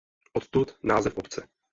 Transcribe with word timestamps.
Odtud 0.33 0.75
název 0.83 1.17
obce. 1.17 1.47